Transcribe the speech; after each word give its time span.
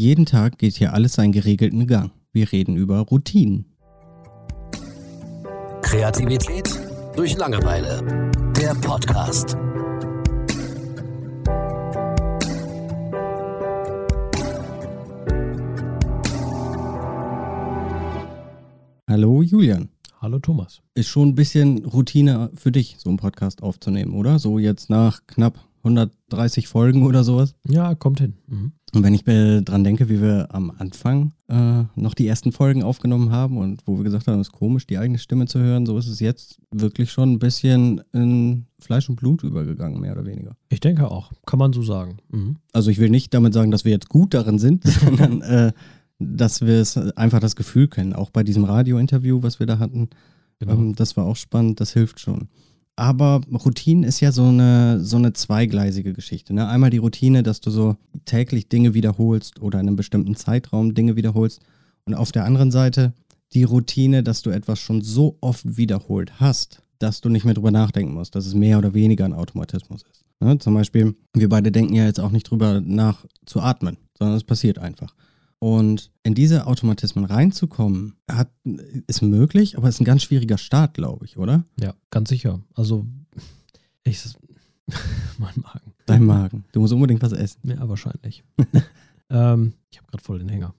Jeden 0.00 0.24
Tag 0.24 0.56
geht 0.56 0.76
hier 0.76 0.94
alles 0.94 1.12
seinen 1.12 1.30
geregelten 1.30 1.86
Gang. 1.86 2.10
Wir 2.32 2.50
reden 2.50 2.74
über 2.74 3.00
Routinen. 3.00 3.66
Kreativität 5.82 6.70
durch 7.16 7.36
Langeweile. 7.36 8.30
Der 8.56 8.74
Podcast. 8.76 9.58
Hallo 19.06 19.42
Julian. 19.42 19.90
Hallo 20.18 20.38
Thomas. 20.38 20.80
Ist 20.94 21.08
schon 21.08 21.28
ein 21.28 21.34
bisschen 21.34 21.84
Routine 21.84 22.50
für 22.54 22.72
dich, 22.72 22.96
so 22.98 23.10
einen 23.10 23.18
Podcast 23.18 23.62
aufzunehmen, 23.62 24.14
oder? 24.14 24.38
So 24.38 24.58
jetzt 24.58 24.88
nach 24.88 25.26
knapp 25.26 25.58
130 25.82 26.68
Folgen 26.68 27.04
oder 27.04 27.24
sowas. 27.24 27.54
Ja, 27.68 27.94
kommt 27.94 28.20
hin. 28.20 28.34
Mhm. 28.46 28.72
Und 28.92 29.02
wenn 29.04 29.14
ich 29.14 29.24
mir 29.24 29.62
dran 29.62 29.84
denke, 29.84 30.08
wie 30.08 30.20
wir 30.20 30.48
am 30.50 30.70
Anfang 30.76 31.32
äh, 31.48 31.84
noch 31.94 32.14
die 32.14 32.26
ersten 32.26 32.50
Folgen 32.52 32.82
aufgenommen 32.82 33.30
haben 33.30 33.56
und 33.56 33.82
wo 33.86 33.96
wir 33.96 34.04
gesagt 34.04 34.26
haben, 34.26 34.40
es 34.40 34.48
ist 34.48 34.52
komisch, 34.52 34.86
die 34.86 34.98
eigene 34.98 35.18
Stimme 35.18 35.46
zu 35.46 35.60
hören, 35.60 35.86
so 35.86 35.96
ist 35.96 36.08
es 36.08 36.18
jetzt 36.20 36.60
wirklich 36.72 37.12
schon 37.12 37.32
ein 37.32 37.38
bisschen 37.38 38.02
in 38.12 38.66
Fleisch 38.80 39.08
und 39.08 39.16
Blut 39.16 39.44
übergegangen, 39.44 40.00
mehr 40.00 40.12
oder 40.12 40.26
weniger. 40.26 40.56
Ich 40.68 40.80
denke 40.80 41.10
auch, 41.10 41.32
kann 41.46 41.58
man 41.58 41.72
so 41.72 41.82
sagen. 41.82 42.18
Mhm. 42.30 42.56
Also 42.72 42.90
ich 42.90 42.98
will 42.98 43.10
nicht 43.10 43.32
damit 43.32 43.54
sagen, 43.54 43.70
dass 43.70 43.84
wir 43.84 43.92
jetzt 43.92 44.08
gut 44.08 44.34
darin 44.34 44.58
sind, 44.58 44.84
sondern 44.86 45.40
äh, 45.42 45.72
dass 46.18 46.60
wir 46.60 46.80
es 46.80 46.96
einfach 46.96 47.40
das 47.40 47.56
Gefühl 47.56 47.88
kennen. 47.88 48.12
Auch 48.12 48.30
bei 48.30 48.42
diesem 48.42 48.64
Radio-Interview, 48.64 49.42
was 49.42 49.60
wir 49.60 49.66
da 49.66 49.78
hatten, 49.78 50.10
Genau. 50.60 50.74
ähm, 50.74 50.94
das 50.94 51.16
war 51.16 51.24
auch 51.24 51.36
spannend, 51.36 51.80
das 51.80 51.92
hilft 51.92 52.20
schon. 52.20 52.48
Aber 53.00 53.40
Routine 53.64 54.06
ist 54.06 54.20
ja 54.20 54.30
so 54.30 54.44
eine, 54.44 55.02
so 55.02 55.16
eine 55.16 55.32
zweigleisige 55.32 56.12
Geschichte. 56.12 56.52
Ne? 56.52 56.68
Einmal 56.68 56.90
die 56.90 56.98
Routine, 56.98 57.42
dass 57.42 57.62
du 57.62 57.70
so 57.70 57.96
täglich 58.26 58.68
Dinge 58.68 58.92
wiederholst 58.92 59.62
oder 59.62 59.80
in 59.80 59.88
einem 59.88 59.96
bestimmten 59.96 60.36
Zeitraum 60.36 60.92
Dinge 60.92 61.16
wiederholst. 61.16 61.62
Und 62.04 62.12
auf 62.12 62.30
der 62.30 62.44
anderen 62.44 62.70
Seite 62.70 63.14
die 63.54 63.64
Routine, 63.64 64.22
dass 64.22 64.42
du 64.42 64.50
etwas 64.50 64.80
schon 64.80 65.00
so 65.00 65.38
oft 65.40 65.78
wiederholt 65.78 66.40
hast, 66.40 66.82
dass 66.98 67.22
du 67.22 67.30
nicht 67.30 67.46
mehr 67.46 67.54
drüber 67.54 67.70
nachdenken 67.70 68.12
musst, 68.12 68.34
dass 68.34 68.44
es 68.44 68.52
mehr 68.52 68.76
oder 68.76 68.92
weniger 68.92 69.24
ein 69.24 69.32
Automatismus 69.32 70.02
ist. 70.02 70.26
Ne? 70.38 70.58
Zum 70.58 70.74
Beispiel, 70.74 71.14
wir 71.32 71.48
beide 71.48 71.72
denken 71.72 71.94
ja 71.94 72.04
jetzt 72.04 72.20
auch 72.20 72.30
nicht 72.30 72.50
drüber 72.50 72.82
nach 72.84 73.24
zu 73.46 73.62
atmen, 73.62 73.96
sondern 74.18 74.36
es 74.36 74.44
passiert 74.44 74.78
einfach. 74.78 75.14
Und 75.60 76.10
in 76.22 76.34
diese 76.34 76.66
Automatismen 76.66 77.26
reinzukommen, 77.26 78.14
hat, 78.28 78.50
ist 79.06 79.20
möglich, 79.20 79.76
aber 79.76 79.90
ist 79.90 80.00
ein 80.00 80.06
ganz 80.06 80.22
schwieriger 80.22 80.56
Start, 80.56 80.94
glaube 80.94 81.26
ich, 81.26 81.36
oder? 81.36 81.64
Ja, 81.78 81.94
ganz 82.10 82.30
sicher. 82.30 82.60
Also, 82.74 83.06
ich. 84.02 84.18
mein 85.38 85.54
Magen. 85.56 85.92
Dein 86.06 86.24
Magen. 86.24 86.64
Du 86.72 86.80
musst 86.80 86.94
unbedingt 86.94 87.20
was 87.22 87.32
essen. 87.32 87.60
Ja, 87.64 87.86
wahrscheinlich. 87.88 88.42
ähm, 89.30 89.74
ich 89.90 89.98
habe 89.98 90.08
gerade 90.10 90.24
voll 90.24 90.38
den 90.38 90.48
Hänger. 90.48 90.74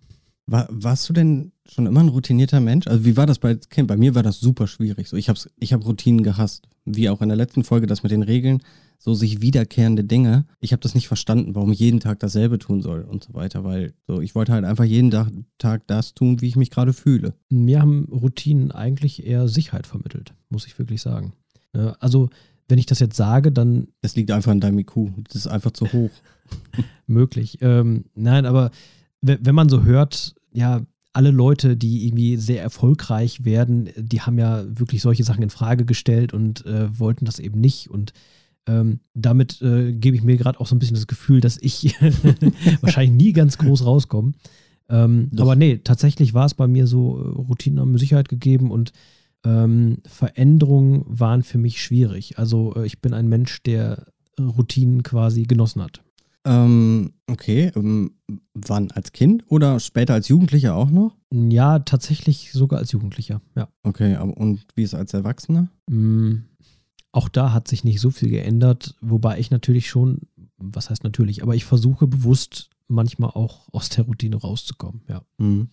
War, 0.47 0.67
warst 0.71 1.07
du 1.07 1.13
denn 1.13 1.51
schon 1.65 1.85
immer 1.85 2.01
ein 2.01 2.09
routinierter 2.09 2.59
Mensch? 2.59 2.87
Also 2.87 3.05
wie 3.05 3.15
war 3.15 3.27
das 3.27 3.37
bei 3.37 3.55
Kind? 3.55 3.87
Bei 3.87 3.97
mir 3.97 4.15
war 4.15 4.23
das 4.23 4.39
super 4.39 4.65
schwierig. 4.65 5.07
So, 5.07 5.15
ich 5.15 5.29
habe 5.29 5.39
ich 5.59 5.73
hab 5.73 5.85
Routinen 5.85 6.23
gehasst. 6.23 6.67
Wie 6.85 7.07
auch 7.07 7.21
in 7.21 7.29
der 7.29 7.37
letzten 7.37 7.63
Folge, 7.63 7.85
das 7.85 8.01
mit 8.01 8.11
den 8.11 8.23
Regeln, 8.23 8.63
so 9.03 9.15
sich 9.15 9.41
wiederkehrende 9.41 10.03
Dinge. 10.03 10.45
Ich 10.59 10.73
habe 10.73 10.81
das 10.81 10.93
nicht 10.93 11.07
verstanden, 11.07 11.55
warum 11.55 11.71
ich 11.71 11.79
jeden 11.79 11.99
Tag 11.99 12.19
dasselbe 12.19 12.59
tun 12.59 12.83
soll 12.83 13.01
und 13.01 13.23
so 13.23 13.33
weiter, 13.33 13.63
weil 13.63 13.93
so 14.05 14.21
ich 14.21 14.35
wollte 14.35 14.51
halt 14.53 14.63
einfach 14.63 14.83
jeden 14.83 15.09
Tag, 15.09 15.31
Tag 15.57 15.87
das 15.87 16.13
tun, 16.13 16.39
wie 16.39 16.47
ich 16.47 16.55
mich 16.55 16.69
gerade 16.69 16.93
fühle. 16.93 17.33
Mir 17.49 17.81
haben 17.81 18.07
Routinen 18.11 18.71
eigentlich 18.71 19.25
eher 19.25 19.47
Sicherheit 19.47 19.87
vermittelt, 19.87 20.35
muss 20.49 20.67
ich 20.67 20.77
wirklich 20.77 21.01
sagen. 21.01 21.33
Ja, 21.75 21.95
Also, 21.99 22.29
wenn 22.69 22.77
ich 22.77 22.85
das 22.85 22.99
jetzt 22.99 23.17
sage, 23.17 23.51
dann 23.51 23.87
Das 24.01 24.15
liegt 24.15 24.29
einfach 24.29 24.51
an 24.51 24.59
deinem 24.61 24.77
IQ. 24.79 25.09
Das 25.25 25.35
ist 25.35 25.47
einfach 25.47 25.71
zu 25.71 25.91
hoch. 25.91 26.11
möglich. 27.07 27.57
Ähm, 27.61 28.05
nein, 28.13 28.45
aber 28.45 28.69
we- 29.21 29.39
wenn 29.41 29.55
man 29.55 29.67
so 29.69 29.83
hört, 29.83 30.35
ja, 30.53 30.81
alle 31.13 31.31
Leute, 31.31 31.75
die 31.75 32.05
irgendwie 32.07 32.37
sehr 32.37 32.61
erfolgreich 32.61 33.43
werden, 33.45 33.89
die 33.97 34.21
haben 34.21 34.37
ja 34.37 34.63
wirklich 34.67 35.01
solche 35.01 35.23
Sachen 35.23 35.43
in 35.43 35.49
Frage 35.49 35.85
gestellt 35.85 36.33
und 36.33 36.65
äh, 36.65 36.97
wollten 36.99 37.25
das 37.25 37.39
eben 37.39 37.59
nicht. 37.59 37.89
Und 37.89 38.13
ähm, 38.67 38.99
damit 39.13 39.61
äh, 39.61 39.91
gebe 39.93 40.15
ich 40.15 40.23
mir 40.23 40.37
gerade 40.37 40.59
auch 40.59 40.67
so 40.67 40.75
ein 40.75 40.79
bisschen 40.79 40.95
das 40.95 41.07
Gefühl, 41.07 41.41
dass 41.41 41.57
ich 41.57 41.95
wahrscheinlich 42.81 43.15
nie 43.15 43.33
ganz 43.33 43.57
groß 43.57 43.85
rauskomme. 43.85 44.33
Ähm, 44.89 45.31
aber 45.37 45.55
nee, 45.55 45.77
tatsächlich 45.77 46.33
war 46.33 46.45
es 46.45 46.53
bei 46.53 46.67
mir 46.67 46.85
so, 46.85 47.17
äh, 47.17 47.27
Routinen 47.27 47.79
haben 47.79 47.91
mir 47.91 47.99
Sicherheit 47.99 48.29
gegeben 48.29 48.71
und 48.71 48.91
ähm, 49.45 49.97
Veränderungen 50.05 51.03
waren 51.07 51.43
für 51.43 51.57
mich 51.57 51.81
schwierig. 51.81 52.37
Also 52.37 52.75
äh, 52.75 52.85
ich 52.85 53.01
bin 53.01 53.13
ein 53.13 53.27
Mensch, 53.27 53.63
der 53.63 54.07
Routinen 54.39 55.03
quasi 55.03 55.43
genossen 55.43 55.81
hat. 55.81 56.03
Ähm, 56.45 57.13
okay. 57.27 57.71
Ähm, 57.75 58.11
wann? 58.53 58.91
Als 58.91 59.11
Kind 59.11 59.43
oder 59.47 59.79
später 59.79 60.13
als 60.13 60.27
Jugendlicher 60.27 60.75
auch 60.75 60.89
noch? 60.89 61.15
Ja, 61.31 61.79
tatsächlich 61.79 62.51
sogar 62.51 62.79
als 62.79 62.91
Jugendlicher, 62.91 63.41
ja. 63.55 63.69
Okay, 63.83 64.15
aber 64.15 64.35
und 64.35 64.65
wie 64.75 64.83
ist 64.83 64.95
als 64.95 65.13
Erwachsener? 65.13 65.69
Mm, 65.89 66.43
Auch 67.11 67.29
da 67.29 67.51
hat 67.53 67.67
sich 67.67 67.83
nicht 67.83 67.99
so 67.99 68.09
viel 68.09 68.29
geändert, 68.29 68.95
wobei 69.01 69.39
ich 69.39 69.51
natürlich 69.51 69.89
schon, 69.89 70.21
was 70.57 70.89
heißt 70.89 71.03
natürlich, 71.03 71.43
aber 71.43 71.55
ich 71.55 71.65
versuche 71.65 72.07
bewusst 72.07 72.69
manchmal 72.87 73.31
auch 73.31 73.67
aus 73.73 73.89
der 73.89 74.05
Routine 74.05 74.37
rauszukommen, 74.37 75.01
ja. 75.07 75.21
Mhm. 75.37 75.69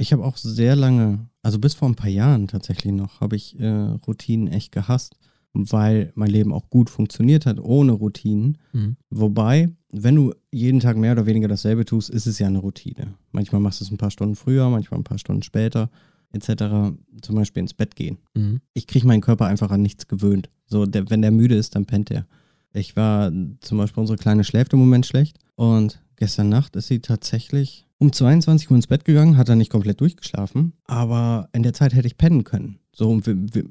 Ich 0.00 0.12
habe 0.12 0.24
auch 0.24 0.36
sehr 0.36 0.76
lange, 0.76 1.28
also 1.42 1.58
bis 1.58 1.74
vor 1.74 1.88
ein 1.88 1.96
paar 1.96 2.10
Jahren 2.10 2.46
tatsächlich 2.46 2.92
noch, 2.92 3.20
habe 3.20 3.34
ich 3.34 3.58
äh, 3.58 3.66
Routinen 4.06 4.46
echt 4.46 4.70
gehasst, 4.70 5.16
weil 5.52 6.12
mein 6.14 6.30
Leben 6.30 6.52
auch 6.52 6.70
gut 6.70 6.88
funktioniert 6.88 7.46
hat 7.46 7.58
ohne 7.58 7.92
Routinen. 7.92 8.58
Mhm. 8.72 8.96
Wobei, 9.10 9.70
wenn 9.90 10.14
du 10.14 10.34
jeden 10.52 10.78
Tag 10.78 10.96
mehr 10.96 11.12
oder 11.12 11.26
weniger 11.26 11.48
dasselbe 11.48 11.84
tust, 11.84 12.10
ist 12.10 12.26
es 12.26 12.38
ja 12.38 12.46
eine 12.46 12.58
Routine. 12.58 13.14
Manchmal 13.32 13.60
machst 13.60 13.80
du 13.80 13.84
es 13.84 13.90
ein 13.90 13.98
paar 13.98 14.12
Stunden 14.12 14.36
früher, 14.36 14.68
manchmal 14.70 15.00
ein 15.00 15.04
paar 15.04 15.18
Stunden 15.18 15.42
später, 15.42 15.90
etc. 16.32 16.94
Zum 17.22 17.34
Beispiel 17.36 17.60
ins 17.62 17.74
Bett 17.74 17.96
gehen. 17.96 18.18
Mhm. 18.34 18.60
Ich 18.74 18.86
kriege 18.86 19.06
meinen 19.06 19.20
Körper 19.22 19.46
einfach 19.46 19.70
an 19.70 19.82
nichts 19.82 20.08
gewöhnt. 20.08 20.50
So, 20.66 20.86
der, 20.86 21.08
wenn 21.10 21.22
der 21.22 21.30
müde 21.30 21.54
ist, 21.56 21.74
dann 21.74 21.86
pennt 21.86 22.10
er. 22.10 22.26
Ich 22.74 22.96
war 22.96 23.32
zum 23.60 23.78
Beispiel, 23.78 24.00
unsere 24.00 24.18
Kleine 24.18 24.44
schläft 24.44 24.72
im 24.74 24.78
Moment 24.78 25.06
schlecht 25.06 25.38
und 25.56 26.02
gestern 26.16 26.48
Nacht 26.50 26.76
ist 26.76 26.88
sie 26.88 27.00
tatsächlich 27.00 27.86
um 28.00 28.12
22 28.12 28.70
Uhr 28.70 28.76
ins 28.76 28.86
Bett 28.86 29.04
gegangen, 29.04 29.36
hat 29.36 29.48
dann 29.48 29.58
nicht 29.58 29.72
komplett 29.72 30.00
durchgeschlafen, 30.00 30.74
aber 30.84 31.48
in 31.52 31.62
der 31.64 31.72
Zeit 31.72 31.94
hätte 31.94 32.06
ich 32.06 32.16
pennen 32.18 32.44
können. 32.44 32.78
So, 32.94 33.20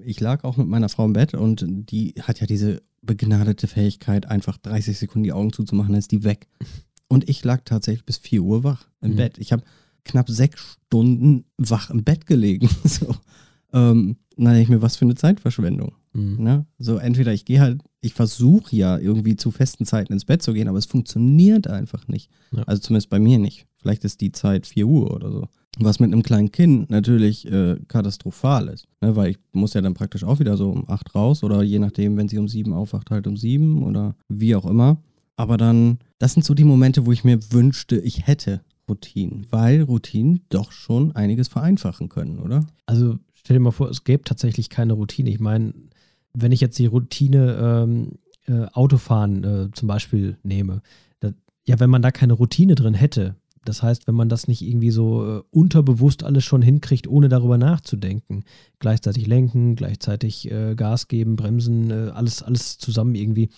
ich 0.03 0.19
lag 0.19 0.44
auch 0.44 0.57
mit 0.57 0.68
meiner 0.68 0.89
Frau 0.89 1.06
im 1.06 1.13
Bett 1.13 1.34
und 1.34 1.63
die 1.91 2.16
hat 2.22 2.41
ja 2.41 2.47
diese 2.47 2.81
begnadete 3.01 3.68
Fähigkeit, 3.68 4.25
einfach 4.25 4.57
30 4.57 4.97
Sekunden 4.97 5.24
die 5.24 5.31
Augen 5.31 5.53
zuzumachen, 5.53 5.91
dann 5.94 6.00
ist 6.00 6.12
die 6.12 6.24
weg. 6.24 6.47
Und 7.07 7.29
ich 7.29 7.44
lag 7.45 7.62
tatsächlich 7.63 8.03
bis 8.06 8.18
4 8.18 8.41
Uhr 8.41 8.63
wach 8.66 8.88
im 9.01 9.12
Mhm. 9.12 9.16
Bett. 9.18 9.38
Ich 9.38 9.53
habe 9.53 9.63
knapp 10.07 10.29
sechs 10.29 10.78
Stunden 10.88 11.45
wach 11.57 11.90
im 11.90 12.03
Bett 12.03 12.25
gelegen. 12.25 12.69
So. 12.84 13.16
Ähm, 13.73 14.16
dann 14.38 14.53
denke 14.53 14.62
ich 14.62 14.69
mir, 14.69 14.81
was 14.81 14.95
für 14.95 15.06
eine 15.06 15.16
Zeitverschwendung. 15.16 15.94
Mhm. 16.13 16.44
Ne? 16.44 16.66
So 16.78 16.97
entweder 16.97 17.34
ich 17.34 17.45
gehe 17.45 17.59
halt, 17.59 17.81
ich 18.01 18.13
versuche 18.13 18.75
ja 18.75 18.97
irgendwie 18.97 19.35
zu 19.35 19.51
festen 19.51 19.85
Zeiten 19.85 20.13
ins 20.13 20.25
Bett 20.25 20.41
zu 20.41 20.53
gehen, 20.53 20.68
aber 20.68 20.78
es 20.78 20.85
funktioniert 20.85 21.68
einfach 21.68 22.07
nicht. 22.07 22.29
Ja. 22.51 22.63
Also 22.63 22.81
zumindest 22.81 23.09
bei 23.09 23.19
mir 23.19 23.40
nicht. 23.40 23.66
Vielleicht 23.78 24.06
ist 24.06 24.22
die 24.22 24.31
Zeit 24.31 24.68
4 24.68 24.88
Uhr 24.88 25.13
oder 25.13 25.31
so. 25.31 25.47
Was 25.79 26.00
mit 26.00 26.12
einem 26.12 26.24
kleinen 26.24 26.51
Kind 26.51 26.89
natürlich 26.89 27.51
äh, 27.51 27.78
katastrophal 27.88 28.68
ist. 28.69 28.88
Ne? 29.01 29.16
Weil 29.16 29.31
ich 29.31 29.38
muss 29.51 29.74
ja 29.74 29.81
dann 29.81 29.94
praktisch 29.94 30.24
auch 30.24 30.39
wieder 30.39 30.57
so 30.57 30.72
um 30.72 30.89
8 30.89 31.13
raus 31.13 31.44
oder 31.44 31.62
je 31.62 31.79
nachdem, 31.79 32.18
wenn 32.18 32.29
sie 32.29 32.39
um 32.39 32.47
7 32.47 32.74
aufwacht, 32.74 33.12
halt 33.12 33.28
um 33.28 33.38
7 33.38 33.84
oder 33.84 34.16
wie 34.28 34.56
auch 34.56 34.66
immer. 34.66 34.97
Aber 35.35 35.57
dann, 35.57 36.00
das 36.18 36.34
sind 36.34 36.44
so 36.44 36.56
die 36.56 36.63
Momente, 36.63 37.06
wo 37.06 37.12
ich 37.12 37.24
mir 37.24 37.39
wünschte, 37.51 37.97
ich 38.00 38.25
hätte 38.25 38.62
Routinen, 38.88 39.46
weil 39.52 39.81
Routinen 39.81 40.42
doch 40.50 40.72
schon 40.72 41.12
einiges 41.14 41.48
vereinfachen 41.48 42.09
können, 42.09 42.40
oder? 42.40 42.66
Also 42.86 43.18
stell 43.34 43.56
dir 43.56 43.62
mal 43.62 43.72
vor, 43.72 43.90
es 43.90 44.03
gäbe 44.03 44.24
tatsächlich 44.24 44.70
keine 44.70 44.94
Routine. 44.94 45.30
Ich 45.30 45.40
meine, 45.40 45.74
wenn 46.34 46.52
ich 46.52 46.62
jetzt 46.62 46.80
die 46.80 46.86
Routine 46.86 47.58
ähm, 47.62 48.12
äh, 48.48 48.66
Autofahren 48.74 49.44
äh, 49.44 49.72
zum 49.72 49.88
Beispiel 49.88 50.38
nehme, 50.44 50.81
da, 51.20 51.31
ja, 51.66 51.80
wenn 51.80 51.90
man 51.90 52.02
da 52.02 52.12
keine 52.12 52.34
Routine 52.34 52.75
drin 52.75 52.94
hätte, 52.94 53.36
das 53.68 53.84
heißt, 53.84 54.08
wenn 54.08 54.16
man 54.16 54.30
das 54.30 54.48
nicht 54.48 54.62
irgendwie 54.62 54.92
so 54.92 55.40
äh, 55.40 55.44
unterbewusst 55.51 56.24
alles 56.24 56.45
schon 56.45 56.62
hinkriegt, 56.62 57.07
ohne 57.07 57.28
darüber 57.28 57.57
nachzudenken, 57.57 58.44
gleichzeitig 58.80 59.28
lenken, 59.28 59.75
gleichzeitig 59.75 60.50
äh, 60.50 60.75
Gas 60.75 61.10
geben, 61.10 61.36
bremsen, 61.36 61.92
äh, 61.92 62.12
alles, 62.13 62.44
alles 62.44 62.78
zusammen 62.78 63.16
irgendwie. 63.16 63.50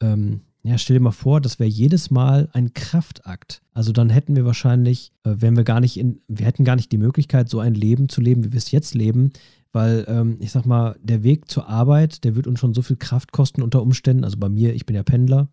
Ähm, 0.00 0.40
ja, 0.64 0.78
stell 0.78 0.96
dir 0.96 1.02
mal 1.02 1.10
vor, 1.10 1.40
das 1.40 1.58
wäre 1.58 1.68
jedes 1.68 2.10
Mal 2.10 2.48
ein 2.52 2.72
Kraftakt. 2.72 3.62
Also 3.72 3.90
dann 3.92 4.10
hätten 4.10 4.36
wir 4.36 4.44
wahrscheinlich, 4.44 5.12
äh, 5.24 5.34
wären 5.36 5.56
wir 5.56 5.64
gar 5.64 5.80
nicht 5.80 5.96
in, 5.98 6.20
wir 6.28 6.46
hätten 6.46 6.64
gar 6.64 6.76
nicht 6.76 6.92
die 6.92 6.98
Möglichkeit, 6.98 7.48
so 7.48 7.58
ein 7.58 7.74
Leben 7.74 8.08
zu 8.08 8.20
leben, 8.20 8.44
wie 8.44 8.52
wir 8.52 8.58
es 8.58 8.70
jetzt 8.70 8.94
leben, 8.94 9.32
weil 9.72 10.04
ähm, 10.06 10.36
ich 10.38 10.52
sag 10.52 10.64
mal, 10.64 10.96
der 11.02 11.24
Weg 11.24 11.50
zur 11.50 11.68
Arbeit, 11.68 12.22
der 12.22 12.36
wird 12.36 12.46
uns 12.46 12.60
schon 12.60 12.74
so 12.74 12.82
viel 12.82 12.96
Kraft 12.96 13.32
kosten 13.32 13.62
unter 13.62 13.82
Umständen. 13.82 14.22
Also 14.22 14.36
bei 14.38 14.48
mir, 14.48 14.72
ich 14.74 14.86
bin 14.86 14.94
ja 14.94 15.02
Pendler, 15.02 15.48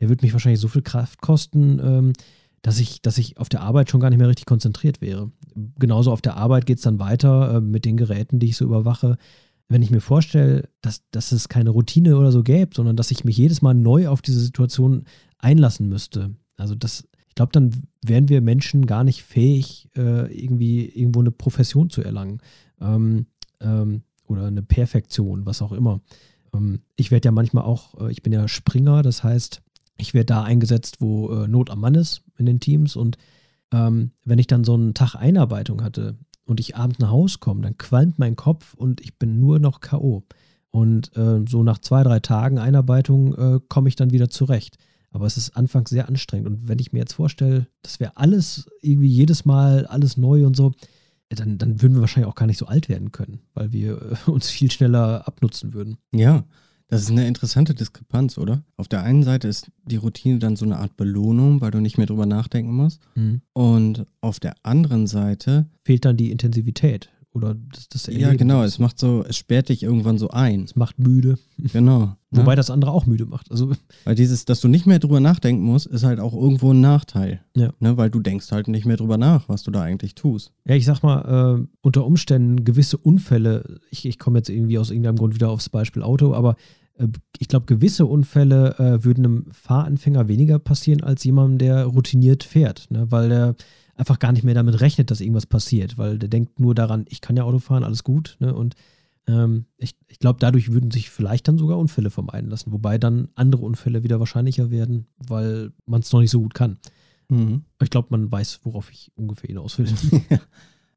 der 0.00 0.08
wird 0.08 0.22
mich 0.22 0.32
wahrscheinlich 0.32 0.60
so 0.60 0.68
viel 0.68 0.82
Kraft 0.82 1.20
kosten, 1.20 1.80
ähm, 1.82 2.12
dass 2.62 2.78
ich, 2.78 3.02
dass 3.02 3.18
ich 3.18 3.38
auf 3.38 3.48
der 3.48 3.62
Arbeit 3.62 3.90
schon 3.90 3.98
gar 3.98 4.10
nicht 4.10 4.20
mehr 4.20 4.28
richtig 4.28 4.46
konzentriert 4.46 5.00
wäre. 5.00 5.32
Genauso 5.80 6.12
auf 6.12 6.22
der 6.22 6.36
Arbeit 6.36 6.66
geht 6.66 6.78
es 6.78 6.84
dann 6.84 7.00
weiter 7.00 7.56
äh, 7.56 7.60
mit 7.60 7.84
den 7.84 7.96
Geräten, 7.96 8.38
die 8.38 8.50
ich 8.50 8.56
so 8.56 8.64
überwache. 8.64 9.18
Wenn 9.72 9.82
ich 9.82 9.90
mir 9.90 10.00
vorstelle, 10.00 10.68
dass, 10.80 11.02
dass 11.10 11.32
es 11.32 11.48
keine 11.48 11.70
Routine 11.70 12.16
oder 12.16 12.30
so 12.30 12.42
gäbe, 12.42 12.74
sondern 12.74 12.96
dass 12.96 13.10
ich 13.10 13.24
mich 13.24 13.36
jedes 13.36 13.62
Mal 13.62 13.74
neu 13.74 14.08
auf 14.08 14.22
diese 14.22 14.40
Situation 14.40 15.04
einlassen 15.38 15.88
müsste. 15.88 16.34
Also 16.56 16.74
das, 16.74 17.08
ich 17.28 17.34
glaube, 17.34 17.52
dann 17.52 17.72
wären 18.04 18.28
wir 18.28 18.40
Menschen 18.40 18.86
gar 18.86 19.02
nicht 19.02 19.22
fähig, 19.22 19.88
äh, 19.96 20.32
irgendwie 20.32 20.86
irgendwo 20.86 21.20
eine 21.20 21.30
Profession 21.30 21.90
zu 21.90 22.02
erlangen. 22.02 22.38
Ähm, 22.80 23.26
ähm, 23.60 24.02
oder 24.26 24.46
eine 24.46 24.62
Perfektion, 24.62 25.46
was 25.46 25.62
auch 25.62 25.72
immer. 25.72 26.00
Ähm, 26.54 26.80
ich 26.96 27.10
werde 27.10 27.26
ja 27.26 27.32
manchmal 27.32 27.64
auch, 27.64 28.00
äh, 28.00 28.10
ich 28.10 28.22
bin 28.22 28.32
ja 28.32 28.48
Springer, 28.48 29.02
das 29.02 29.24
heißt, 29.24 29.62
ich 29.98 30.14
werde 30.14 30.26
da 30.26 30.42
eingesetzt, 30.42 30.96
wo 31.00 31.30
äh, 31.32 31.48
Not 31.48 31.70
am 31.70 31.80
Mann 31.80 31.94
ist 31.94 32.22
in 32.38 32.46
den 32.46 32.60
Teams. 32.60 32.96
Und 32.96 33.18
ähm, 33.72 34.12
wenn 34.24 34.38
ich 34.38 34.46
dann 34.46 34.64
so 34.64 34.74
einen 34.74 34.94
Tag 34.94 35.14
Einarbeitung 35.14 35.82
hatte 35.82 36.16
und 36.44 36.60
ich 36.60 36.76
abends 36.76 36.98
nach 36.98 37.10
Hause 37.10 37.38
komme, 37.38 37.62
dann 37.62 37.78
qualmt 37.78 38.18
mein 38.18 38.36
Kopf 38.36 38.74
und 38.74 39.00
ich 39.00 39.18
bin 39.18 39.40
nur 39.40 39.58
noch 39.58 39.80
K.O. 39.80 40.24
Und 40.70 41.16
äh, 41.16 41.44
so 41.46 41.62
nach 41.62 41.78
zwei, 41.78 42.02
drei 42.02 42.20
Tagen 42.20 42.58
Einarbeitung 42.58 43.34
äh, 43.34 43.60
komme 43.68 43.88
ich 43.88 43.96
dann 43.96 44.10
wieder 44.10 44.30
zurecht. 44.30 44.78
Aber 45.10 45.26
es 45.26 45.36
ist 45.36 45.56
anfangs 45.56 45.90
sehr 45.90 46.08
anstrengend. 46.08 46.48
Und 46.48 46.68
wenn 46.68 46.78
ich 46.78 46.92
mir 46.92 47.00
jetzt 47.00 47.12
vorstelle, 47.12 47.68
das 47.82 48.00
wäre 48.00 48.16
alles 48.16 48.66
irgendwie 48.80 49.08
jedes 49.08 49.44
Mal 49.44 49.86
alles 49.86 50.16
neu 50.16 50.46
und 50.46 50.56
so, 50.56 50.72
dann, 51.28 51.58
dann 51.58 51.82
würden 51.82 51.94
wir 51.94 52.00
wahrscheinlich 52.00 52.30
auch 52.30 52.34
gar 52.34 52.46
nicht 52.46 52.58
so 52.58 52.66
alt 52.66 52.88
werden 52.88 53.12
können, 53.12 53.40
weil 53.54 53.72
wir 53.72 54.00
äh, 54.00 54.16
uns 54.30 54.50
viel 54.50 54.70
schneller 54.70 55.26
abnutzen 55.28 55.74
würden. 55.74 55.98
Ja, 56.14 56.44
das 56.92 57.04
ist 57.04 57.10
eine 57.10 57.26
interessante 57.26 57.72
Diskrepanz, 57.72 58.36
oder? 58.36 58.64
Auf 58.76 58.86
der 58.86 59.02
einen 59.02 59.22
Seite 59.22 59.48
ist 59.48 59.70
die 59.86 59.96
Routine 59.96 60.38
dann 60.38 60.56
so 60.56 60.66
eine 60.66 60.76
Art 60.76 60.94
Belohnung, 60.98 61.62
weil 61.62 61.70
du 61.70 61.80
nicht 61.80 61.96
mehr 61.96 62.06
drüber 62.06 62.26
nachdenken 62.26 62.74
musst. 62.74 63.00
Mhm. 63.14 63.40
Und 63.54 64.06
auf 64.20 64.40
der 64.40 64.56
anderen 64.62 65.06
Seite 65.06 65.70
fehlt 65.86 66.04
dann 66.04 66.18
die 66.18 66.30
Intensivität 66.30 67.08
oder 67.32 67.54
das, 67.72 67.88
das 67.88 68.08
Erleben. 68.08 68.24
Ja, 68.24 68.34
genau, 68.34 68.62
es 68.62 68.78
macht 68.78 68.98
so, 68.98 69.24
es 69.26 69.38
sperrt 69.38 69.70
dich 69.70 69.82
irgendwann 69.82 70.18
so 70.18 70.28
ein. 70.28 70.64
Es 70.64 70.76
macht 70.76 70.98
müde. 70.98 71.38
Genau. 71.72 72.14
Wobei 72.30 72.52
ja. 72.52 72.56
das 72.56 72.70
andere 72.70 72.90
auch 72.90 73.06
müde 73.06 73.24
macht. 73.24 73.50
Also 73.50 73.72
weil 74.04 74.14
dieses, 74.14 74.44
dass 74.44 74.60
du 74.60 74.68
nicht 74.68 74.84
mehr 74.84 74.98
drüber 74.98 75.20
nachdenken 75.20 75.62
musst, 75.62 75.86
ist 75.86 76.04
halt 76.04 76.20
auch 76.20 76.34
irgendwo 76.34 76.72
ein 76.72 76.82
Nachteil. 76.82 77.40
Ja. 77.56 77.72
Ne, 77.80 77.96
weil 77.96 78.10
du 78.10 78.20
denkst 78.20 78.52
halt 78.52 78.68
nicht 78.68 78.84
mehr 78.84 78.98
drüber 78.98 79.16
nach, 79.16 79.48
was 79.48 79.62
du 79.62 79.70
da 79.70 79.80
eigentlich 79.80 80.14
tust. 80.14 80.52
Ja, 80.66 80.74
ich 80.74 80.84
sag 80.84 81.02
mal, 81.02 81.62
äh, 81.62 81.66
unter 81.80 82.04
Umständen 82.04 82.64
gewisse 82.64 82.98
Unfälle, 82.98 83.80
ich, 83.90 84.04
ich 84.04 84.18
komme 84.18 84.38
jetzt 84.38 84.50
irgendwie 84.50 84.78
aus 84.78 84.90
irgendeinem 84.90 85.16
Grund 85.16 85.34
wieder 85.34 85.48
aufs 85.48 85.70
Beispiel 85.70 86.02
Auto, 86.02 86.34
aber 86.34 86.56
ich 87.38 87.48
glaube, 87.48 87.66
gewisse 87.66 88.06
Unfälle 88.06 88.78
äh, 88.78 89.04
würden 89.04 89.24
einem 89.24 89.46
Fahranfänger 89.50 90.28
weniger 90.28 90.58
passieren 90.58 91.02
als 91.02 91.24
jemandem, 91.24 91.58
der 91.58 91.84
routiniert 91.84 92.44
fährt. 92.44 92.90
Ne? 92.90 93.10
Weil 93.10 93.28
der 93.28 93.54
einfach 93.94 94.18
gar 94.18 94.32
nicht 94.32 94.44
mehr 94.44 94.54
damit 94.54 94.80
rechnet, 94.80 95.10
dass 95.10 95.20
irgendwas 95.20 95.46
passiert, 95.46 95.98
weil 95.98 96.18
der 96.18 96.28
denkt 96.28 96.60
nur 96.60 96.74
daran, 96.74 97.04
ich 97.08 97.20
kann 97.20 97.36
ja 97.36 97.44
Auto 97.44 97.58
fahren, 97.58 97.84
alles 97.84 98.04
gut. 98.04 98.36
Ne? 98.40 98.54
Und 98.54 98.74
ähm, 99.26 99.66
ich, 99.78 99.94
ich 100.08 100.18
glaube, 100.18 100.38
dadurch 100.40 100.72
würden 100.72 100.90
sich 100.90 101.10
vielleicht 101.10 101.48
dann 101.48 101.58
sogar 101.58 101.78
Unfälle 101.78 102.10
vermeiden 102.10 102.50
lassen, 102.50 102.72
wobei 102.72 102.98
dann 102.98 103.28
andere 103.34 103.64
Unfälle 103.64 104.02
wieder 104.02 104.20
wahrscheinlicher 104.20 104.70
werden, 104.70 105.06
weil 105.18 105.72
man 105.86 106.00
es 106.00 106.12
noch 106.12 106.20
nicht 106.20 106.30
so 106.30 106.40
gut 106.40 106.54
kann. 106.54 106.78
Mhm. 107.28 107.64
Ich 107.82 107.90
glaube, 107.90 108.08
man 108.10 108.30
weiß, 108.30 108.60
worauf 108.64 108.90
ich 108.90 109.12
ungefähr 109.14 109.48
hinaus 109.48 109.78
will. 109.78 109.86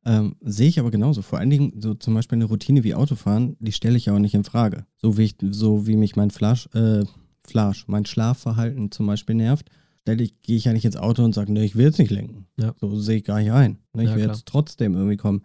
ähm, 0.06 0.36
Sehe 0.42 0.68
ich 0.68 0.80
aber 0.80 0.92
genauso. 0.92 1.22
Vor 1.22 1.40
allen 1.40 1.50
Dingen 1.50 1.74
so 1.82 1.96
zum 1.96 2.14
Beispiel 2.14 2.38
eine 2.38 2.46
Routine 2.46 2.84
wie 2.84 2.96
Autofahren, 2.96 3.58
die 3.60 3.72
stelle 3.72 3.98
ich 3.98 4.06
ja 4.06 4.14
auch 4.14 4.20
nicht 4.20 4.36
in 4.36 4.44
Frage. 4.44 4.86
So 4.98 5.18
wie, 5.18 5.24
ich, 5.24 5.36
so 5.42 5.88
wie 5.88 5.98
mich 5.98 6.16
mein 6.16 6.30
Flash, 6.30 6.70
äh, 6.74 7.04
Flash, 7.46 7.88
mein 7.88 8.06
Schlafverhalten 8.06 8.92
zum 8.92 9.08
Beispiel 9.08 9.36
nervt, 9.36 9.70
ich, 10.08 10.40
gehe 10.42 10.56
ich 10.56 10.66
ja 10.66 10.74
nicht 10.74 10.86
ins 10.86 10.98
Auto 10.98 11.24
und 11.24 11.34
sage, 11.34 11.52
ne, 11.52 11.66
ich 11.66 11.76
will 11.76 11.86
jetzt 11.86 11.98
nicht 11.98 12.12
lenken. 12.12 12.46
Ja. 12.60 12.76
So 12.80 12.96
sehe 13.00 13.18
ich 13.18 13.24
gar 13.24 13.40
nicht 13.40 13.52
ein. 13.52 13.80
Ne, 13.94 14.04
ich 14.04 14.10
ja, 14.10 14.16
will 14.16 14.24
klar. 14.24 14.36
jetzt 14.36 14.46
trotzdem 14.46 14.94
irgendwie 14.94 15.18
kommen. 15.18 15.42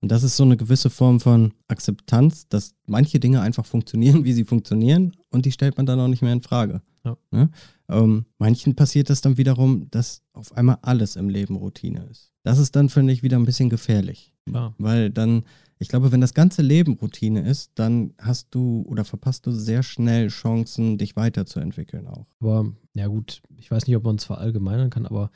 Und 0.00 0.10
das 0.10 0.24
ist 0.24 0.36
so 0.36 0.42
eine 0.42 0.56
gewisse 0.56 0.90
Form 0.90 1.20
von 1.20 1.54
Akzeptanz, 1.68 2.48
dass 2.48 2.74
manche 2.86 3.20
Dinge 3.20 3.40
einfach 3.40 3.64
funktionieren, 3.64 4.24
wie 4.24 4.32
sie 4.32 4.44
funktionieren, 4.44 5.12
und 5.30 5.46
die 5.46 5.52
stellt 5.52 5.76
man 5.76 5.86
dann 5.86 6.00
auch 6.00 6.08
nicht 6.08 6.22
mehr 6.22 6.32
in 6.32 6.42
Frage. 6.42 6.82
Ja. 7.04 7.16
Ne? 7.30 7.50
Ähm, 7.88 8.26
manchen 8.38 8.74
passiert 8.74 9.10
das 9.10 9.20
dann 9.20 9.38
wiederum, 9.38 9.88
dass 9.90 10.22
auf 10.32 10.54
einmal 10.56 10.78
alles 10.82 11.16
im 11.16 11.28
Leben 11.28 11.56
Routine 11.56 12.06
ist. 12.10 12.31
Das 12.42 12.58
ist 12.58 12.74
dann, 12.76 12.88
finde 12.88 13.12
ich, 13.12 13.22
wieder 13.22 13.38
ein 13.38 13.44
bisschen 13.44 13.70
gefährlich. 13.70 14.32
Ja. 14.46 14.74
Weil 14.78 15.10
dann 15.10 15.44
ich 15.82 15.88
glaube, 15.88 16.12
wenn 16.12 16.20
das 16.20 16.32
ganze 16.32 16.62
Leben 16.62 16.94
Routine 16.94 17.40
ist, 17.40 17.72
dann 17.74 18.14
hast 18.16 18.54
du 18.54 18.84
oder 18.86 19.04
verpasst 19.04 19.46
du 19.46 19.50
sehr 19.50 19.82
schnell 19.82 20.28
Chancen, 20.28 20.96
dich 20.96 21.16
weiterzuentwickeln 21.16 22.06
auch. 22.06 22.26
Aber 22.38 22.72
ja 22.94 23.08
gut, 23.08 23.42
ich 23.58 23.68
weiß 23.68 23.88
nicht, 23.88 23.96
ob 23.96 24.04
man 24.04 24.14
es 24.14 24.24
verallgemeinern 24.24 24.90
kann, 24.90 25.06
aber 25.06 25.32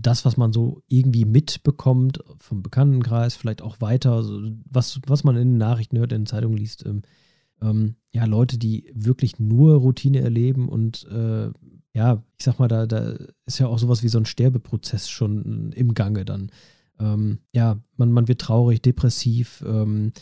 das, 0.00 0.24
was 0.24 0.36
man 0.36 0.52
so 0.52 0.82
irgendwie 0.86 1.24
mitbekommt 1.24 2.22
vom 2.38 2.62
Bekanntenkreis, 2.62 3.34
vielleicht 3.34 3.60
auch 3.60 3.80
weiter, 3.80 4.24
was, 4.70 5.00
was 5.08 5.24
man 5.24 5.36
in 5.36 5.48
den 5.48 5.58
Nachrichten 5.58 5.98
hört, 5.98 6.12
in 6.12 6.20
den 6.20 6.26
Zeitungen 6.26 6.56
liest, 6.56 6.86
ähm, 6.86 7.02
ähm, 7.60 7.96
ja, 8.12 8.24
Leute, 8.24 8.56
die 8.56 8.88
wirklich 8.94 9.40
nur 9.40 9.78
Routine 9.78 10.20
erleben 10.20 10.68
und 10.68 11.08
äh, 11.08 11.50
ja, 11.98 12.22
ich 12.38 12.44
sag 12.44 12.60
mal, 12.60 12.68
da, 12.68 12.86
da 12.86 13.16
ist 13.44 13.58
ja 13.58 13.66
auch 13.66 13.80
sowas 13.80 14.04
wie 14.04 14.08
so 14.08 14.18
ein 14.18 14.24
Sterbeprozess 14.24 15.08
schon 15.08 15.72
im 15.72 15.94
Gange 15.94 16.24
dann. 16.24 16.52
Ähm, 17.00 17.38
ja, 17.52 17.80
man, 17.96 18.12
man 18.12 18.28
wird 18.28 18.40
traurig, 18.40 18.80
depressiv. 18.80 19.64
Ähm, 19.66 20.12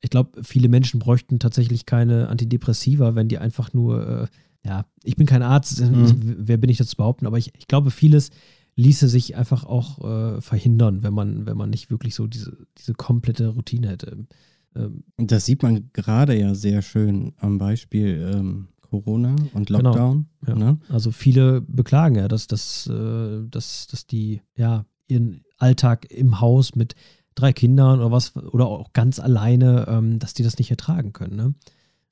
ich 0.00 0.10
glaube, 0.10 0.44
viele 0.44 0.68
Menschen 0.68 1.00
bräuchten 1.00 1.40
tatsächlich 1.40 1.84
keine 1.84 2.28
Antidepressiva, 2.28 3.16
wenn 3.16 3.26
die 3.26 3.38
einfach 3.38 3.72
nur, 3.72 4.06
äh, 4.06 4.26
ja, 4.64 4.86
ich 5.02 5.16
bin 5.16 5.26
kein 5.26 5.42
Arzt, 5.42 5.80
mhm. 5.80 6.14
wer 6.22 6.58
bin 6.58 6.70
ich 6.70 6.78
das 6.78 6.90
zu 6.90 6.96
behaupten, 6.96 7.26
aber 7.26 7.38
ich, 7.38 7.52
ich 7.58 7.66
glaube, 7.66 7.90
vieles 7.90 8.30
ließe 8.76 9.08
sich 9.08 9.34
einfach 9.34 9.64
auch 9.64 10.04
äh, 10.04 10.40
verhindern, 10.40 11.02
wenn 11.02 11.12
man, 11.12 11.44
wenn 11.44 11.56
man 11.56 11.70
nicht 11.70 11.90
wirklich 11.90 12.14
so 12.14 12.28
diese, 12.28 12.56
diese 12.78 12.94
komplette 12.94 13.48
Routine 13.48 13.88
hätte. 13.88 14.26
Ähm, 14.76 15.02
das 15.16 15.44
sieht 15.44 15.64
man 15.64 15.90
gerade 15.92 16.38
ja 16.38 16.54
sehr 16.54 16.82
schön 16.82 17.32
am 17.38 17.58
Beispiel 17.58 18.32
ähm, 18.32 18.68
Corona 18.90 19.36
und 19.54 19.68
genau. 19.68 19.80
Lockdown. 19.80 20.26
Genau, 20.44 20.58
ja. 20.58 20.72
ne? 20.72 20.78
Also 20.88 21.10
viele 21.10 21.60
beklagen 21.60 22.16
ja, 22.16 22.28
dass, 22.28 22.46
dass, 22.46 22.86
äh, 22.86 23.42
dass, 23.48 23.86
dass 23.86 24.06
die 24.06 24.42
ja 24.56 24.84
ihren 25.08 25.42
Alltag 25.58 26.10
im 26.10 26.40
Haus 26.40 26.74
mit 26.74 26.94
drei 27.34 27.52
Kindern 27.52 28.00
oder 28.00 28.10
was 28.10 28.36
oder 28.36 28.66
auch 28.66 28.92
ganz 28.92 29.18
alleine, 29.18 29.86
ähm, 29.88 30.18
dass 30.18 30.34
die 30.34 30.42
das 30.42 30.58
nicht 30.58 30.70
ertragen 30.70 31.12
können. 31.12 31.36
Ne? 31.36 31.54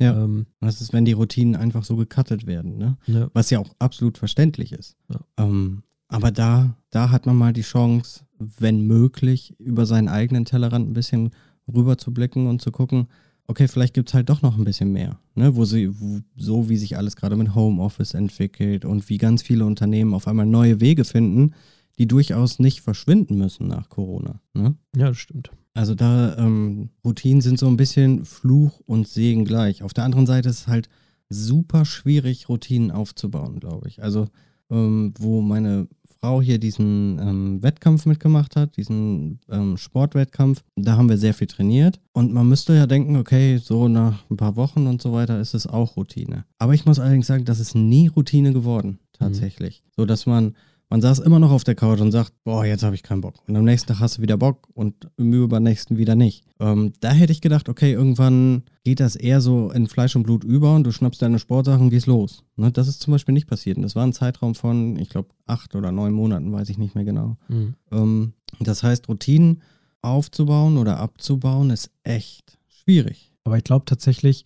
Ja. 0.01 0.25
Ähm, 0.25 0.47
das 0.61 0.81
ist, 0.81 0.93
wenn 0.93 1.05
die 1.05 1.13
Routinen 1.13 1.57
einfach 1.57 1.85
so 1.85 1.97
gecuttet 1.97 2.47
werden, 2.47 2.79
ne? 2.79 2.97
Ja. 3.07 3.29
Was 3.33 3.51
ja 3.51 3.59
auch 3.59 3.75
absolut 3.79 4.17
verständlich 4.19 4.73
ist. 4.73 4.97
Ja. 5.09 5.21
Ähm, 5.37 5.83
aber 6.09 6.31
da, 6.31 6.77
da 6.91 7.11
hat 7.11 7.27
man 7.27 7.37
mal 7.37 7.53
die 7.53 7.63
Chance, 7.63 8.25
wenn 8.39 8.87
möglich, 8.87 9.55
über 9.59 9.87
seinen 9.87 10.09
eigenen 10.09 10.45
Tellerrand 10.45 10.89
ein 10.89 10.95
bisschen 10.95 11.31
rüber 11.73 11.99
zu 11.99 12.15
blicken 12.15 12.47
und 12.47 12.63
zu 12.63 12.71
gucken, 12.71 13.09
okay, 13.49 13.67
vielleicht 13.67 13.95
gibt 13.95 14.11
es 14.11 14.15
halt 14.15 14.29
doch 14.29 14.43
noch 14.43 14.57
ein 14.57 14.65
bisschen 14.65 14.93
mehr, 14.93 15.19
ne? 15.35 15.57
wo 15.57 15.65
sie, 15.65 15.91
wo, 16.01 16.21
so 16.37 16.69
wie 16.69 16.77
sich 16.77 16.97
alles 16.97 17.17
gerade 17.17 17.35
mit 17.35 17.55
Homeoffice 17.55 18.15
entwickelt 18.15 18.85
und 18.85 19.09
wie 19.09 19.19
ganz 19.19 19.43
viele 19.43 19.65
Unternehmen 19.65 20.15
auf 20.15 20.29
einmal 20.29 20.47
neue 20.47 20.81
Wege 20.81 21.05
finden, 21.05 21.55
die 21.99 22.07
durchaus 22.07 22.61
nicht 22.61 22.83
verschwinden 22.83 23.37
müssen 23.37 23.67
nach 23.67 23.89
Corona. 23.89 24.41
Ne? 24.53 24.77
Ja, 24.95 25.09
das 25.09 25.19
stimmt. 25.19 25.51
Also 25.75 25.95
da 25.95 26.37
ähm, 26.37 26.91
Routinen 27.05 27.41
sind 27.41 27.59
so 27.59 27.67
ein 27.67 27.77
bisschen 27.77 28.25
Fluch 28.25 28.81
und 28.87 29.09
Segen 29.09 29.45
gleich. 29.45 29.83
Auf 29.83 29.95
der 29.95 30.05
anderen 30.05 30.27
Seite 30.27 30.49
ist 30.49 30.61
es 30.61 30.67
halt 30.69 30.89
super 31.29 31.85
schwierig, 31.85 32.49
Routinen 32.49 32.91
aufzubauen, 32.91 33.61
glaube 33.61 33.89
ich. 33.89 34.03
Also 34.03 34.29
ähm, 34.71 35.15
wo 35.19 35.41
meine 35.41 35.89
Frau 36.21 36.43
hier 36.43 36.59
diesen 36.59 37.19
ähm, 37.21 37.63
Wettkampf 37.63 38.07
mitgemacht 38.07 38.57
hat, 38.57 38.77
diesen 38.77 39.41
ähm, 39.49 39.77
Sportwettkampf, 39.77 40.63
da 40.77 40.97
haben 40.97 41.09
wir 41.09 41.17
sehr 41.19 41.35
viel 41.35 41.47
trainiert. 41.47 42.01
Und 42.13 42.33
man 42.33 42.49
müsste 42.49 42.75
ja 42.75 42.87
denken, 42.87 43.17
okay, 43.17 43.59
so 43.59 43.89
nach 43.89 44.29
ein 44.31 44.37
paar 44.37 44.57
Wochen 44.57 44.87
und 44.87 45.01
so 45.01 45.13
weiter 45.13 45.41
ist 45.41 45.55
es 45.55 45.67
auch 45.67 45.97
Routine. 45.97 46.45
Aber 46.59 46.75
ich 46.75 46.87
muss 46.87 46.99
allerdings 46.99 47.29
sagen, 47.29 47.45
das 47.45 47.61
ist 47.61 47.75
nie 47.75 48.09
Routine 48.09 48.53
geworden, 48.53 48.99
tatsächlich. 49.13 49.83
Mhm. 49.85 49.91
So 49.97 50.07
dass 50.07 50.27
man 50.27 50.55
man 50.91 51.03
saß 51.03 51.19
immer 51.19 51.39
noch 51.39 51.51
auf 51.51 51.65
der 51.65 51.75
Couch 51.75 52.01
und 52.01 52.13
sagt, 52.13 52.33
boah, 52.45 52.65
jetzt 52.65 52.83
habe 52.83 52.95
ich 52.95 53.03
keinen 53.03 53.21
Bock. 53.21 53.35
Und 53.47 53.57
am 53.57 53.65
nächsten 53.65 53.89
Tag 53.89 54.01
hast 54.01 54.19
du 54.19 54.23
wieder 54.23 54.39
Bock 54.39 54.69
und 54.73 55.09
im 55.17 55.33
übernächsten 55.33 55.99
wieder 55.99 56.15
nicht. 56.15 56.45
Ähm, 56.61 56.93
da 57.01 57.11
hätte 57.11 57.33
ich 57.33 57.41
gedacht, 57.41 57.69
okay, 57.69 57.93
irgendwann 57.93 58.63
geht 58.85 59.01
das 59.01 59.15
eher 59.15 59.41
so 59.41 59.71
in 59.71 59.87
Fleisch 59.87 60.17
und 60.17 60.23
Blut 60.23 60.45
über 60.45 60.75
und 60.75 60.85
du 60.85 60.93
schnappst 60.93 61.21
deine 61.21 61.39
Sportsachen 61.39 61.83
und 61.83 61.91
gehst 61.91 62.07
los. 62.07 62.43
Ne, 62.57 62.73
das 62.73 62.89
ist 62.89 63.03
zum 63.03 63.13
Beispiel 63.13 63.35
nicht 63.35 63.47
passiert. 63.47 63.77
Und 63.77 63.83
das 63.83 63.97
war 63.97 64.07
ein 64.07 64.15
Zeitraum 64.15 64.55
von, 64.55 64.99
ich 64.99 65.11
glaube, 65.11 65.29
acht 65.47 65.75
oder 65.75 65.93
neun 65.93 66.13
Monaten, 66.13 66.53
weiß 66.53 66.71
ich 66.71 66.79
nicht 66.79 66.95
mehr 66.95 67.05
genau. 67.05 67.37
Mhm. 67.49 67.75
Ähm, 67.93 68.33
das 68.61 68.83
heißt, 68.83 69.09
Routinen 69.09 69.63
aufzubauen 70.01 70.79
oder 70.79 70.99
abzubauen 70.99 71.71
ist 71.71 71.91
echt 72.03 72.59
schwierig. 72.69 73.33
Aber 73.45 73.59
ich 73.59 73.65
glaube 73.65 73.85
tatsächlich, 73.85 74.45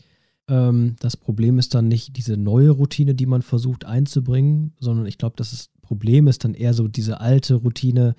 ähm, 0.48 0.96
das 1.00 1.16
Problem 1.16 1.58
ist 1.58 1.74
dann 1.74 1.88
nicht 1.88 2.16
diese 2.16 2.36
neue 2.36 2.70
Routine, 2.70 3.14
die 3.14 3.26
man 3.26 3.42
versucht 3.42 3.84
einzubringen, 3.84 4.72
sondern 4.80 5.06
ich 5.06 5.18
glaube, 5.18 5.36
das 5.36 5.52
ist 5.52 5.71
Problem 5.82 6.26
ist 6.26 6.44
dann 6.44 6.54
eher 6.54 6.74
so 6.74 6.88
diese 6.88 7.20
alte 7.20 7.56
Routine 7.56 8.14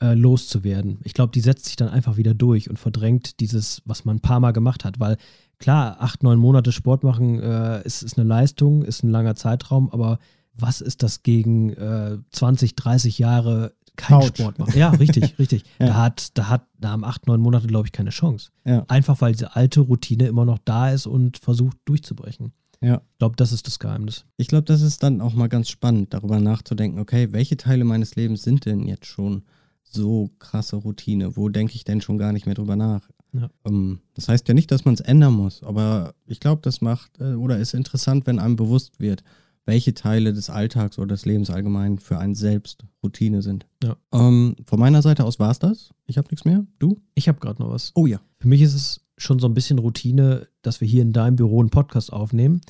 äh, 0.00 0.14
loszuwerden. 0.14 0.98
Ich 1.04 1.14
glaube, 1.14 1.32
die 1.32 1.40
setzt 1.40 1.66
sich 1.66 1.76
dann 1.76 1.88
einfach 1.88 2.16
wieder 2.16 2.34
durch 2.34 2.68
und 2.68 2.78
verdrängt 2.78 3.40
dieses, 3.40 3.80
was 3.84 4.04
man 4.04 4.16
ein 4.16 4.20
paar 4.20 4.40
Mal 4.40 4.52
gemacht 4.52 4.84
hat, 4.84 5.00
weil 5.00 5.16
klar, 5.58 5.96
acht, 6.00 6.22
neun 6.22 6.38
Monate 6.38 6.72
Sport 6.72 7.04
machen 7.04 7.40
äh, 7.40 7.82
ist, 7.84 8.02
ist 8.02 8.18
eine 8.18 8.28
Leistung, 8.28 8.82
ist 8.82 9.02
ein 9.02 9.10
langer 9.10 9.36
Zeitraum, 9.36 9.90
aber 9.90 10.18
was 10.52 10.80
ist 10.80 11.02
das 11.02 11.22
gegen 11.22 11.70
äh, 11.70 12.18
20, 12.30 12.76
30 12.76 13.18
Jahre 13.18 13.72
kein 13.96 14.20
Couch. 14.20 14.38
Sport 14.38 14.58
machen? 14.58 14.76
Ja, 14.76 14.90
richtig, 14.90 15.34
richtig. 15.38 15.64
ja. 15.78 15.86
Da 15.86 15.94
hat, 15.94 16.36
da 16.36 16.48
hat, 16.48 16.66
da 16.78 16.90
haben 16.90 17.04
acht, 17.04 17.26
neun 17.26 17.40
Monate, 17.40 17.66
glaube 17.66 17.86
ich, 17.86 17.92
keine 17.92 18.10
Chance. 18.10 18.50
Ja. 18.64 18.84
Einfach 18.88 19.20
weil 19.20 19.32
diese 19.32 19.56
alte 19.56 19.80
Routine 19.80 20.26
immer 20.26 20.44
noch 20.44 20.58
da 20.64 20.90
ist 20.90 21.06
und 21.06 21.38
versucht 21.38 21.76
durchzubrechen. 21.84 22.52
Ja. 22.84 22.96
Ich 23.12 23.18
glaube, 23.18 23.36
das 23.36 23.52
ist 23.52 23.66
das 23.66 23.78
Geheimnis. 23.78 24.24
Ich 24.36 24.48
glaube, 24.48 24.64
das 24.64 24.82
ist 24.82 25.02
dann 25.02 25.20
auch 25.20 25.34
mal 25.34 25.48
ganz 25.48 25.68
spannend, 25.70 26.12
darüber 26.12 26.38
nachzudenken, 26.38 26.98
okay, 27.00 27.28
welche 27.32 27.56
Teile 27.56 27.84
meines 27.84 28.14
Lebens 28.14 28.42
sind 28.42 28.66
denn 28.66 28.86
jetzt 28.86 29.06
schon 29.06 29.42
so 29.82 30.30
krasse 30.38 30.76
Routine? 30.76 31.36
Wo 31.36 31.48
denke 31.48 31.74
ich 31.74 31.84
denn 31.84 32.00
schon 32.00 32.18
gar 32.18 32.32
nicht 32.32 32.46
mehr 32.46 32.54
drüber 32.54 32.76
nach? 32.76 33.08
Ja. 33.32 33.48
Ähm, 33.64 34.00
das 34.14 34.28
heißt 34.28 34.46
ja 34.48 34.54
nicht, 34.54 34.70
dass 34.70 34.84
man 34.84 34.94
es 34.94 35.00
ändern 35.00 35.34
muss, 35.34 35.62
aber 35.62 36.14
ich 36.26 36.40
glaube, 36.40 36.62
das 36.62 36.80
macht 36.80 37.20
äh, 37.20 37.34
oder 37.34 37.58
ist 37.58 37.74
interessant, 37.74 38.26
wenn 38.26 38.38
einem 38.38 38.56
bewusst 38.56 39.00
wird, 39.00 39.24
welche 39.66 39.94
Teile 39.94 40.32
des 40.32 40.50
Alltags 40.50 40.98
oder 40.98 41.14
des 41.14 41.24
Lebens 41.24 41.50
allgemein 41.50 41.98
für 41.98 42.18
einen 42.18 42.34
selbst 42.34 42.84
Routine 43.02 43.40
sind. 43.40 43.66
Ja. 43.82 43.96
Ähm, 44.12 44.56
von 44.66 44.78
meiner 44.78 45.00
Seite 45.00 45.24
aus 45.24 45.38
war 45.38 45.50
es 45.50 45.58
das. 45.58 45.90
Ich 46.06 46.18
habe 46.18 46.28
nichts 46.30 46.44
mehr. 46.44 46.66
Du? 46.78 47.00
Ich 47.14 47.28
habe 47.28 47.40
gerade 47.40 47.62
noch 47.62 47.70
was. 47.70 47.92
Oh 47.94 48.06
ja. 48.06 48.20
Für 48.38 48.48
mich 48.48 48.60
ist 48.60 48.74
es 48.74 49.00
schon 49.16 49.38
so 49.38 49.46
ein 49.46 49.54
bisschen 49.54 49.78
Routine, 49.78 50.46
dass 50.62 50.80
wir 50.80 50.88
hier 50.88 51.02
in 51.02 51.12
deinem 51.12 51.36
Büro 51.36 51.60
einen 51.60 51.70
Podcast 51.70 52.12
aufnehmen. 52.12 52.60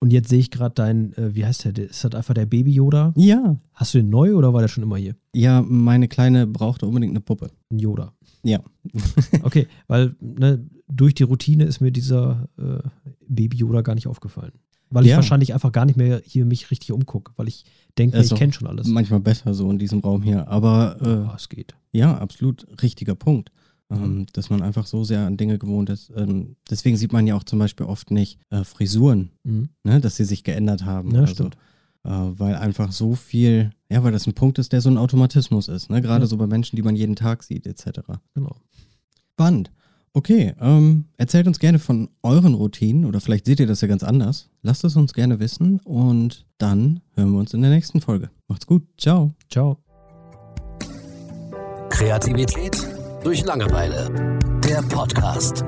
Und 0.00 0.12
jetzt 0.12 0.28
sehe 0.28 0.38
ich 0.40 0.50
gerade 0.50 0.74
dein, 0.74 1.14
äh, 1.14 1.34
wie 1.34 1.46
heißt 1.46 1.64
der? 1.64 1.78
Ist 1.78 2.04
das 2.04 2.14
einfach 2.14 2.34
der 2.34 2.44
Baby 2.46 2.72
Yoda? 2.72 3.14
Ja. 3.16 3.56
Hast 3.72 3.94
du 3.94 3.98
den 3.98 4.10
neu 4.10 4.34
oder 4.34 4.52
war 4.52 4.60
der 4.60 4.68
schon 4.68 4.82
immer 4.84 4.96
hier? 4.96 5.14
Ja, 5.34 5.62
meine 5.62 6.08
Kleine 6.08 6.46
brauchte 6.46 6.86
unbedingt 6.86 7.12
eine 7.12 7.20
Puppe. 7.20 7.50
Ein 7.70 7.78
Yoda. 7.78 8.12
Ja. 8.42 8.60
Okay, 9.42 9.66
weil 9.86 10.14
ne, 10.20 10.66
durch 10.88 11.14
die 11.14 11.22
Routine 11.22 11.64
ist 11.64 11.80
mir 11.80 11.90
dieser 11.90 12.48
äh, 12.58 12.86
Baby 13.26 13.58
Yoda 13.58 13.80
gar 13.82 13.94
nicht 13.94 14.06
aufgefallen. 14.06 14.52
Weil 14.90 15.04
ich 15.04 15.10
Ja. 15.10 15.16
wahrscheinlich 15.16 15.54
einfach 15.54 15.72
gar 15.72 15.86
nicht 15.86 15.96
mehr 15.96 16.20
hier 16.24 16.44
mich 16.44 16.70
richtig 16.70 16.92
umgucke, 16.92 17.32
weil 17.36 17.48
ich 17.48 17.64
denke, 17.98 18.20
ich 18.20 18.34
kenne 18.34 18.52
schon 18.52 18.68
alles. 18.68 18.86
Manchmal 18.86 19.20
besser 19.20 19.54
so 19.54 19.70
in 19.70 19.78
diesem 19.78 20.00
Raum 20.00 20.22
hier. 20.22 20.46
Aber 20.48 20.96
äh, 21.00 21.08
Ja, 21.08 21.34
es 21.34 21.48
geht. 21.48 21.74
Ja, 21.92 22.18
absolut 22.18 22.66
richtiger 22.82 23.14
Punkt. 23.14 23.50
Ähm, 24.02 24.26
dass 24.32 24.50
man 24.50 24.62
einfach 24.62 24.86
so 24.86 25.04
sehr 25.04 25.26
an 25.26 25.36
Dinge 25.36 25.58
gewohnt 25.58 25.90
ist. 25.90 26.10
Ähm, 26.16 26.56
deswegen 26.70 26.96
sieht 26.96 27.12
man 27.12 27.26
ja 27.26 27.34
auch 27.36 27.44
zum 27.44 27.58
Beispiel 27.58 27.86
oft 27.86 28.10
nicht 28.10 28.38
äh, 28.50 28.64
Frisuren, 28.64 29.30
Mhm. 29.44 29.68
ne, 29.84 30.00
dass 30.00 30.16
sie 30.16 30.24
sich 30.24 30.44
geändert 30.44 30.84
haben. 30.84 31.10
Ja, 31.12 31.18
oder 31.18 31.26
stimmt. 31.28 31.56
So. 32.04 32.10
Äh, 32.10 32.38
weil 32.38 32.54
einfach 32.56 32.92
so 32.92 33.14
viel, 33.14 33.70
ja, 33.90 34.02
weil 34.04 34.12
das 34.12 34.26
ein 34.26 34.34
Punkt 34.34 34.58
ist, 34.58 34.72
der 34.72 34.80
so 34.80 34.90
ein 34.90 34.98
Automatismus 34.98 35.68
ist. 35.68 35.88
Ne? 35.90 36.02
Gerade 36.02 36.24
Ja. 36.24 36.28
so 36.28 36.36
bei 36.36 36.46
Menschen, 36.46 36.76
die 36.76 36.82
man 36.82 36.96
jeden 36.96 37.16
Tag 37.16 37.42
sieht, 37.42 37.66
etc. 37.66 38.00
Genau. 38.34 38.56
Spannend. 39.32 39.70
Okay, 40.16 40.54
ähm, 40.60 41.06
erzählt 41.16 41.48
uns 41.48 41.58
gerne 41.58 41.80
von 41.80 42.08
euren 42.22 42.54
Routinen 42.54 43.04
oder 43.04 43.20
vielleicht 43.20 43.46
seht 43.46 43.58
ihr 43.58 43.66
das 43.66 43.80
ja 43.80 43.88
ganz 43.88 44.04
anders. 44.04 44.48
Lasst 44.62 44.84
es 44.84 44.94
uns 44.94 45.12
gerne 45.12 45.40
wissen 45.40 45.80
und 45.80 46.46
dann 46.58 47.00
hören 47.14 47.32
wir 47.32 47.40
uns 47.40 47.52
in 47.52 47.62
der 47.62 47.70
nächsten 47.72 48.00
Folge. 48.00 48.30
Macht's 48.46 48.66
gut. 48.66 48.84
Ciao. 48.96 49.34
Ciao. 49.50 49.78
Kreativität 51.90 52.76
durch 53.24 53.42
Langeweile. 53.42 54.38
Der 54.62 54.82
Podcast. 54.82 55.64